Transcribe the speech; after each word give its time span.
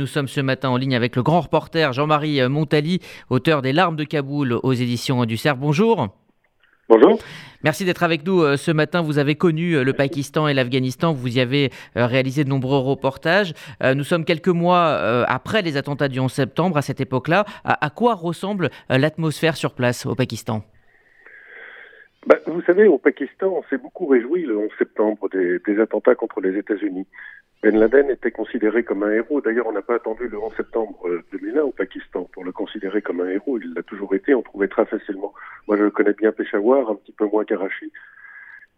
Nous 0.00 0.06
sommes 0.06 0.28
ce 0.28 0.40
matin 0.40 0.68
en 0.68 0.76
ligne 0.76 0.94
avec 0.94 1.16
le 1.16 1.24
grand 1.24 1.40
reporter 1.40 1.92
Jean-Marie 1.92 2.40
Montali, 2.48 3.00
auteur 3.30 3.62
des 3.62 3.72
Larmes 3.72 3.96
de 3.96 4.04
Kaboul 4.04 4.52
aux 4.62 4.72
éditions 4.72 5.24
du 5.24 5.36
Cerf. 5.36 5.56
Bonjour. 5.56 6.06
Bonjour. 6.88 7.18
Merci 7.64 7.84
d'être 7.84 8.04
avec 8.04 8.24
nous 8.24 8.40
euh, 8.42 8.56
ce 8.56 8.70
matin. 8.70 9.02
Vous 9.02 9.18
avez 9.18 9.34
connu 9.34 9.72
euh, 9.72 9.82
le 9.82 9.92
Pakistan 9.92 10.46
et 10.46 10.54
l'Afghanistan. 10.54 11.12
Vous 11.12 11.36
y 11.36 11.40
avez 11.40 11.72
euh, 11.96 12.06
réalisé 12.06 12.44
de 12.44 12.48
nombreux 12.48 12.78
reportages. 12.78 13.54
Nous 13.82 14.04
sommes 14.04 14.24
quelques 14.24 14.46
mois 14.46 15.24
après 15.26 15.62
les 15.62 15.76
attentats 15.76 16.06
du 16.06 16.20
11 16.20 16.30
septembre. 16.30 16.76
À 16.76 16.82
cette 16.82 17.00
époque-là, 17.00 17.44
à 17.64 17.90
quoi 17.90 18.14
ressemble 18.14 18.70
l'atmosphère 18.88 19.56
sur 19.56 19.72
place 19.72 20.06
au 20.06 20.14
Pakistan? 20.14 20.62
Bah, 22.26 22.36
vous 22.46 22.62
savez, 22.62 22.86
au 22.88 22.98
Pakistan, 22.98 23.48
on 23.48 23.62
s'est 23.70 23.78
beaucoup 23.78 24.06
réjoui 24.06 24.42
le 24.42 24.56
11 24.58 24.70
septembre 24.78 25.28
des, 25.30 25.58
des 25.60 25.80
attentats 25.80 26.14
contre 26.14 26.40
les 26.40 26.58
États-Unis. 26.58 27.06
Ben 27.62 27.76
Laden 27.76 28.08
était 28.10 28.30
considéré 28.30 28.84
comme 28.84 29.02
un 29.02 29.10
héros. 29.10 29.40
D'ailleurs, 29.40 29.66
on 29.66 29.72
n'a 29.72 29.82
pas 29.82 29.96
attendu 29.96 30.28
le 30.28 30.38
11 30.38 30.54
septembre 30.56 30.96
2001 31.32 31.62
au 31.62 31.72
Pakistan 31.72 32.28
pour 32.32 32.44
le 32.44 32.52
considérer 32.52 33.02
comme 33.02 33.20
un 33.20 33.28
héros. 33.28 33.58
Il 33.58 33.74
l'a 33.74 33.82
toujours 33.82 34.14
été. 34.14 34.32
On 34.34 34.42
trouvait 34.42 34.68
très 34.68 34.86
facilement. 34.86 35.34
Moi, 35.66 35.76
je 35.76 35.88
connais 35.88 36.12
bien 36.12 36.30
Peshawar, 36.30 36.90
un 36.90 36.94
petit 36.94 37.12
peu 37.12 37.26
moins 37.26 37.44
Karachi. 37.44 37.92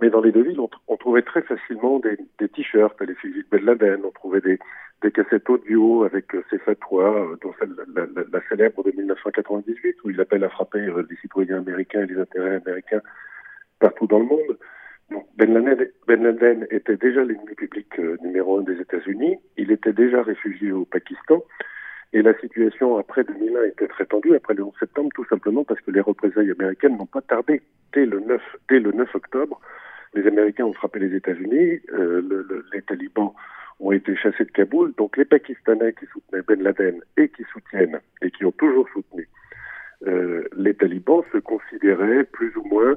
Mais 0.00 0.08
dans 0.08 0.22
les 0.22 0.32
deux 0.32 0.42
villes, 0.42 0.60
on, 0.88 0.96
trouvait 0.96 1.20
très 1.20 1.42
facilement 1.42 1.98
des, 1.98 2.16
des 2.38 2.48
t-shirts 2.48 3.00
à 3.02 3.04
l'effigie 3.04 3.42
de 3.42 3.48
Ben 3.50 3.62
Laden. 3.62 4.00
On 4.02 4.12
trouvait 4.12 4.40
des, 4.40 4.58
des 5.02 5.10
cassettes 5.12 5.50
audio 5.50 6.04
avec 6.04 6.34
euh, 6.34 6.42
ses 6.48 6.58
fatwas, 6.58 7.02
euh, 7.02 7.36
dont 7.42 7.52
celle, 7.58 7.74
la, 7.94 8.06
la, 8.32 8.40
célèbre 8.48 8.82
de 8.82 8.92
1998, 8.92 9.96
où 10.04 10.10
il 10.10 10.18
appelle 10.22 10.42
à 10.42 10.48
frapper 10.48 10.78
euh, 10.78 11.06
les 11.08 11.16
citoyens 11.16 11.58
américains 11.58 12.00
et 12.00 12.06
les 12.06 12.18
intérêts 12.18 12.56
américains 12.56 13.02
partout 13.80 14.06
dans 14.06 14.20
le 14.20 14.26
monde. 14.26 14.58
Ben, 15.36 15.52
Laden, 15.52 15.88
ben 16.06 16.22
Laden 16.22 16.66
était 16.70 16.96
déjà 16.96 17.24
l'ennemi 17.24 17.54
public 17.56 17.88
euh, 17.98 18.16
numéro 18.22 18.58
un 18.58 18.62
des 18.62 18.80
États-Unis. 18.80 19.38
Il 19.56 19.72
était 19.72 19.92
déjà 19.92 20.22
réfugié 20.22 20.70
au 20.70 20.84
Pakistan. 20.84 21.42
Et 22.12 22.22
la 22.22 22.34
situation 22.38 22.96
après 22.98 23.24
2001 23.24 23.64
était 23.64 23.86
très 23.88 24.04
tendue, 24.04 24.34
après 24.34 24.54
le 24.54 24.64
11 24.64 24.72
septembre, 24.78 25.10
tout 25.14 25.24
simplement 25.26 25.64
parce 25.64 25.80
que 25.80 25.92
les 25.92 26.00
représailles 26.00 26.50
américaines 26.50 26.96
n'ont 26.96 27.06
pas 27.06 27.22
tardé. 27.22 27.62
Dès 27.92 28.04
le 28.04 28.20
9, 28.20 28.40
dès 28.68 28.80
le 28.80 28.92
9 28.92 29.14
octobre, 29.14 29.60
les 30.14 30.26
Américains 30.26 30.64
ont 30.64 30.72
frappé 30.72 30.98
les 30.98 31.14
États-Unis, 31.14 31.80
euh, 31.92 32.20
le, 32.28 32.46
le, 32.48 32.64
les 32.72 32.82
talibans 32.82 33.32
ont 33.78 33.92
été 33.92 34.16
chassés 34.16 34.44
de 34.44 34.50
Kaboul. 34.50 34.92
Donc 34.98 35.16
les 35.16 35.24
Pakistanais 35.24 35.92
qui 35.92 36.06
soutenaient 36.06 36.42
Ben 36.42 36.62
Laden 36.62 37.00
et 37.16 37.28
qui 37.28 37.44
soutiennent, 37.52 38.00
et 38.22 38.30
qui 38.30 38.44
ont 38.44 38.52
toujours 38.52 38.88
soutenu 38.90 39.28
euh, 40.06 40.44
les 40.56 40.74
talibans, 40.74 41.22
se 41.32 41.38
considéraient 41.38 42.24
plus 42.24 42.56
ou 42.56 42.64
moins 42.64 42.96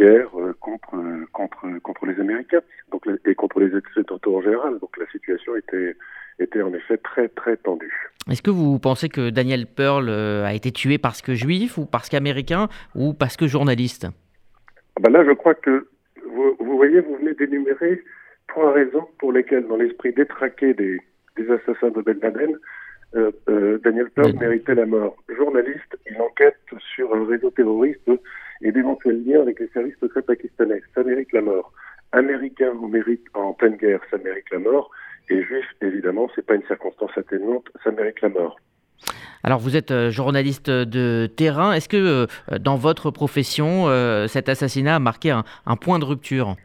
guerre 0.00 0.30
euh, 0.38 0.54
contre, 0.60 0.96
contre, 1.32 1.66
contre 1.82 2.06
les 2.06 2.18
Américains 2.20 2.62
donc, 2.90 3.02
et 3.26 3.34
contre 3.34 3.60
les 3.60 3.74
Occidentaux 3.74 4.36
en 4.38 4.42
général. 4.42 4.78
Donc 4.80 4.96
la 4.98 5.06
situation 5.06 5.56
était, 5.56 5.96
était 6.38 6.62
en 6.62 6.72
effet 6.72 6.96
très 6.98 7.28
très 7.28 7.56
tendue. 7.56 7.94
Est-ce 8.30 8.42
que 8.42 8.50
vous 8.50 8.78
pensez 8.78 9.08
que 9.08 9.30
Daniel 9.30 9.66
Pearl 9.66 10.08
euh, 10.08 10.44
a 10.44 10.54
été 10.54 10.72
tué 10.72 10.98
parce 10.98 11.20
que 11.22 11.34
juif 11.34 11.78
ou 11.78 11.86
parce 11.86 12.08
qu'américain 12.08 12.68
ou 12.94 13.12
parce 13.12 13.36
que 13.36 13.46
journaliste? 13.46 14.06
Ah 14.96 15.00
ben 15.02 15.12
Là, 15.12 15.24
je 15.24 15.32
crois 15.32 15.54
que 15.54 15.88
vous, 16.26 16.56
vous 16.58 16.76
voyez, 16.76 17.00
vous 17.00 17.16
venez 17.16 17.34
d'énumérer 17.34 18.02
trois 18.48 18.72
raisons 18.72 19.06
pour 19.18 19.32
lesquelles, 19.32 19.66
dans 19.66 19.76
l'esprit 19.76 20.12
détraqué 20.12 20.74
des, 20.74 21.00
des 21.36 21.50
assassins 21.50 21.90
de 21.90 22.02
Ben 22.02 22.18
Laden, 22.20 22.56
euh, 23.16 23.30
euh, 23.48 23.78
Daniel 23.78 24.10
Pearl 24.10 24.32
méritait 24.38 24.74
la 24.74 24.86
mort. 24.86 25.16
Journaliste, 25.36 25.96
il 26.08 26.20
enquête 26.20 26.56
sur 26.94 27.14
un 27.14 27.26
réseau 27.26 27.50
terroriste 27.50 28.08
et 28.62 28.72
d'éventuels 28.72 29.24
liens 29.24 29.42
avec 29.42 29.60
les 29.60 29.68
services 29.68 29.98
secrets 30.00 30.22
pakistanais. 30.22 30.82
Ça 30.94 31.02
mérite 31.02 31.32
la 31.32 31.42
mort. 31.42 31.72
Américain 32.12 32.72
on 32.82 32.88
mérite 32.88 33.24
en 33.34 33.52
pleine 33.52 33.76
guerre, 33.76 34.00
ça 34.10 34.18
mérite 34.18 34.50
la 34.50 34.58
mort. 34.58 34.90
Et 35.28 35.42
juif, 35.44 35.64
évidemment, 35.80 36.28
c'est 36.34 36.44
pas 36.44 36.56
une 36.56 36.64
circonstance 36.66 37.12
atténuante, 37.16 37.66
ça 37.84 37.90
mérite 37.92 38.20
la 38.20 38.30
mort. 38.30 38.56
Alors 39.42 39.58
vous 39.58 39.76
êtes 39.76 39.90
euh, 39.90 40.10
journaliste 40.10 40.68
de 40.68 41.26
terrain. 41.26 41.72
Est-ce 41.72 41.88
que 41.88 41.96
euh, 41.96 42.58
dans 42.58 42.76
votre 42.76 43.10
profession, 43.10 43.88
euh, 43.88 44.26
cet 44.26 44.48
assassinat 44.48 44.96
a 44.96 44.98
marqué 44.98 45.30
un, 45.30 45.44
un 45.66 45.76
point 45.76 45.98
de 45.98 46.04
rupture? 46.04 46.56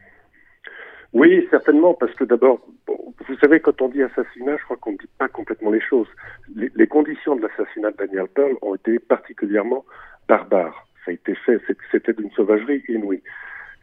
Oui, 1.14 1.48
certainement, 1.50 1.94
parce 1.94 2.14
que 2.16 2.26
d'abord, 2.26 2.60
vous 2.88 3.38
savez, 3.40 3.62
quand 3.62 3.82
on 3.82 3.88
dit 3.88 4.04
assassinat, 4.04 4.58
je 4.58 4.64
crois 4.66 4.76
qu'on 4.76 4.92
ne 4.92 4.98
dit 4.98 5.10
pas 5.18 5.30
complètement 5.30 5.72
les 5.72 5.80
choses. 5.80 6.08
Les, 6.56 6.70
les 6.76 6.88
conditions 6.88 7.38
de 7.38 7.44
l'assassinat 7.44 7.92
de 7.92 7.98
Daniel 7.98 8.28
Pearl 8.28 8.56
ont 8.62 8.76
été 8.76 9.00
particulièrement 9.00 9.86
barbares 10.28 10.86
ça 11.06 11.12
a 11.12 11.14
été 11.14 11.36
fait, 11.36 11.62
c'était 11.92 12.14
d'une 12.14 12.32
sauvagerie 12.32 12.84
inouïe. 12.90 13.22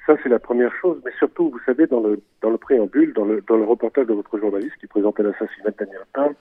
Ça, 0.07 0.17
c'est 0.23 0.29
la 0.29 0.41
première 0.41 0.75
chose, 0.75 1.01
mais 1.05 1.13
surtout, 1.19 1.51
vous 1.51 1.61
savez, 1.65 1.87
dans 1.87 2.01
le, 2.01 2.59
préambule, 2.59 3.13
dans 3.13 3.25
le, 3.25 3.65
reportage 3.65 4.07
de 4.07 4.13
votre 4.13 4.37
journaliste 4.37 4.75
qui 4.81 4.89
présentait 4.89 5.23
l'assassinat 5.23 5.71
de 5.71 5.77
Daniel 5.79 6.03
Pearl, 6.13 6.35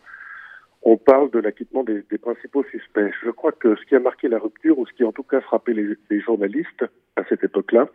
on 0.81 0.97
parle 0.97 1.29
de 1.29 1.37
l'acquittement 1.37 1.83
des, 1.83 2.01
principaux 2.19 2.63
suspects. 2.63 3.11
Je 3.23 3.29
crois 3.29 3.51
que 3.51 3.75
ce 3.75 3.85
qui 3.85 3.95
a 3.95 3.99
marqué 3.99 4.27
la 4.27 4.39
rupture, 4.39 4.79
ou 4.79 4.87
ce 4.87 4.93
qui 4.93 5.03
a 5.03 5.07
en 5.07 5.11
tout 5.11 5.23
cas 5.23 5.41
frappé 5.41 5.73
les, 5.73 6.19
journalistes 6.21 6.85
à 7.15 7.23
cette 7.29 7.43
époque-là, 7.43 7.87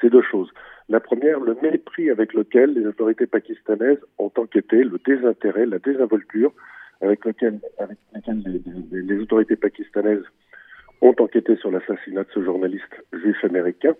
c'est 0.00 0.10
deux 0.10 0.22
choses. 0.22 0.52
La 0.90 1.00
première, 1.00 1.40
le 1.40 1.56
mépris 1.62 2.10
avec 2.10 2.34
lequel 2.34 2.74
les 2.74 2.84
autorités 2.86 3.26
pakistanaises 3.26 4.00
ont 4.18 4.32
enquêté, 4.36 4.84
le 4.84 4.98
désintérêt, 5.06 5.64
la 5.64 5.78
désinvolture 5.78 6.52
avec 7.00 7.24
lequel, 7.24 7.60
les, 8.44 9.02
les 9.02 9.18
autorités 9.22 9.56
pakistanaises 9.56 10.24
ont 11.00 11.14
enquêté 11.18 11.56
sur 11.56 11.70
l'assassinat 11.70 12.24
de 12.24 12.30
ce 12.32 12.42
journaliste 12.42 13.04
juif 13.12 13.44
américain. 13.44 13.94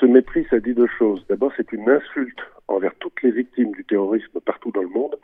Ce 0.00 0.06
mépris, 0.06 0.46
ça 0.50 0.58
dit 0.58 0.74
deux 0.74 0.88
choses. 0.98 1.24
D'abord, 1.28 1.52
c'est 1.56 1.72
une 1.72 1.88
insulte 1.88 2.40
envers 2.68 2.94
toutes 2.96 3.22
les 3.22 3.30
victimes 3.30 3.72
du 3.72 3.84
terrorisme 3.84 4.40
partout 4.40 4.70
dans 4.72 4.82
le 4.82 4.88
monde. 4.88 5.16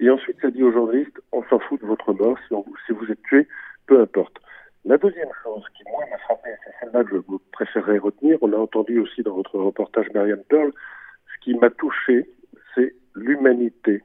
Et 0.00 0.08
ensuite, 0.10 0.40
ça 0.40 0.50
dit 0.50 0.62
aux 0.62 0.72
journalistes, 0.72 1.20
on 1.32 1.42
s'en 1.44 1.58
fout 1.58 1.80
de 1.80 1.86
votre 1.86 2.12
mort, 2.12 2.38
si, 2.48 2.92
vous 2.92 3.10
êtes 3.10 3.22
tué, 3.22 3.46
peu 3.86 4.00
importe. 4.00 4.38
La 4.84 4.96
deuxième 4.96 5.30
chose 5.42 5.64
qui, 5.76 5.82
moi, 5.90 6.04
m'a 6.10 6.18
frappé, 6.18 6.50
c'est 6.64 6.72
celle-là 6.80 7.04
que 7.04 7.16
je 7.16 7.36
préférerais 7.52 7.98
retenir, 7.98 8.38
on 8.40 8.46
l'a 8.46 8.60
entendu 8.60 9.00
aussi 9.00 9.22
dans 9.22 9.34
votre 9.34 9.58
reportage 9.58 10.06
Marianne 10.14 10.44
Pearl, 10.48 10.72
ce 11.34 11.44
qui 11.44 11.54
m'a 11.54 11.70
touché, 11.70 12.30
c'est 12.74 12.94
l'humanité 13.16 14.02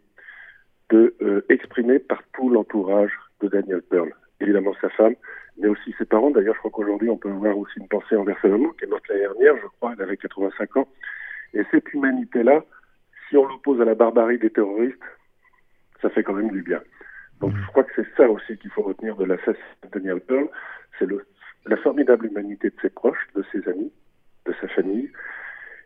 euh, 0.94 1.44
exprimée 1.50 1.98
par 1.98 2.22
tout 2.34 2.50
l'entourage 2.50 3.12
de 3.42 3.48
Daniel 3.48 3.82
Pearl. 3.82 4.14
Évidemment 4.40 4.74
sa 4.80 4.90
femme, 4.90 5.16
mais 5.64 5.70
aussi 5.70 5.96
ses 5.98 6.06
parents. 6.06 6.30
D'ailleurs, 6.30 6.56
je 6.56 6.60
crois 6.60 6.72
qu'aujourd'hui, 6.72 7.10
on 7.10 7.18
peut 7.18 7.32
avoir 7.32 7.58
aussi 7.58 7.80
une 7.80 7.88
pensée 7.88 8.18
envers 8.18 8.38
sa 8.42 8.50
maman, 8.50 8.70
qui 8.72 8.84
est 8.84 8.88
morte 8.88 9.08
l'année 9.08 9.22
dernière, 9.22 9.56
je 9.62 9.68
crois, 9.78 9.94
elle 9.98 10.04
avait 10.04 10.18
85 10.18 10.78
ans. 10.78 10.88
Et 11.54 11.62
cette 11.72 11.92
humanité-là, 11.94 12.64
si 13.30 13.38
on 13.38 13.48
l'oppose 13.48 13.80
à 13.82 13.86
la 13.86 13.96
barbarie 13.96 14.38
des 14.38 14.50
terroristes, 14.50 14.98
ça 16.02 16.10
fait 16.10 16.22
quand 16.22 16.34
même 16.34 16.52
du 16.52 16.62
bien. 16.62 16.82
Donc, 17.40 17.54
je 17.56 17.66
crois 17.68 17.86
que 17.86 17.94
c'est 17.96 18.08
ça 18.18 18.30
aussi 18.30 18.58
qu'il 18.58 18.72
faut 18.72 18.82
retenir 18.82 19.16
de 19.16 19.24
l'assassinat 19.24 19.64
de 19.84 20.00
Daniel 20.00 20.20
Pearl, 20.20 20.50
c'est 21.00 21.08
la 21.66 21.78
formidable 21.78 22.26
humanité 22.26 22.70
de 22.70 22.76
ses 22.82 22.90
proches, 22.90 23.28
de 23.34 23.44
ses 23.54 23.68
amis, 23.70 23.92
de 24.46 24.54
sa 24.60 24.68
famille. 24.68 25.12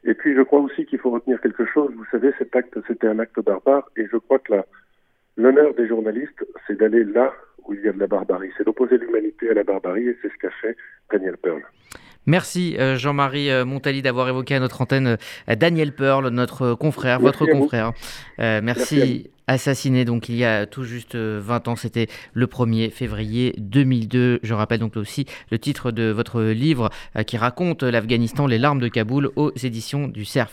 Et 0.03 0.15
puis, 0.15 0.35
je 0.35 0.41
crois 0.41 0.59
aussi 0.59 0.85
qu'il 0.87 0.97
faut 0.97 1.11
retenir 1.11 1.39
quelque 1.39 1.65
chose. 1.65 1.93
Vous 1.95 2.05
savez, 2.11 2.33
cet 2.39 2.55
acte, 2.55 2.77
c'était 2.87 3.07
un 3.07 3.19
acte 3.19 3.39
barbare, 3.41 3.87
et 3.95 4.07
je 4.11 4.17
crois 4.17 4.39
que 4.39 4.53
l'honneur 5.37 5.73
des 5.75 5.87
journalistes, 5.87 6.45
c'est 6.65 6.77
d'aller 6.77 7.03
là 7.03 7.33
où 7.65 7.73
il 7.73 7.81
y 7.81 7.87
a 7.87 7.93
de 7.93 7.99
la 7.99 8.07
barbarie. 8.07 8.49
C'est 8.57 8.65
d'opposer 8.65 8.97
l'humanité 8.97 9.49
à 9.49 9.53
la 9.53 9.63
barbarie 9.63 10.07
et 10.09 10.17
c'est 10.21 10.29
ce 10.29 10.37
qu'a 10.37 10.51
fait 10.61 10.75
Daniel 11.11 11.37
Pearl. 11.37 11.61
Merci 12.25 12.75
euh, 12.77 12.97
Jean-Marie 12.97 13.49
euh, 13.49 13.63
Montali 13.63 14.01
d'avoir 14.01 14.27
évoqué 14.27 14.55
à 14.55 14.59
notre 14.59 14.81
antenne 14.81 15.17
euh, 15.49 15.55
Daniel 15.55 15.93
Pearl, 15.93 16.27
notre 16.27 16.73
confrère, 16.73 17.21
Merci 17.21 17.39
votre 17.39 17.51
confrère. 17.51 17.93
Euh, 18.39 18.59
merci. 18.61 18.97
merci 18.97 19.31
assassiné 19.49 20.03
donc 20.03 20.27
il 20.27 20.35
y 20.35 20.43
a 20.43 20.65
tout 20.65 20.83
juste 20.83 21.15
20 21.15 21.69
ans, 21.69 21.77
c'était 21.77 22.07
le 22.33 22.47
1er 22.47 22.91
février 22.91 23.55
2002. 23.59 24.41
Je 24.43 24.53
rappelle 24.53 24.81
donc 24.81 24.97
aussi 24.97 25.25
le 25.51 25.57
titre 25.57 25.91
de 25.91 26.11
votre 26.11 26.41
livre 26.41 26.89
qui 27.25 27.37
raconte 27.37 27.83
l'Afghanistan, 27.83 28.45
les 28.45 28.57
larmes 28.57 28.81
de 28.81 28.89
Kaboul 28.89 29.29
aux 29.37 29.53
éditions 29.55 30.09
du 30.09 30.25
CERF. 30.25 30.51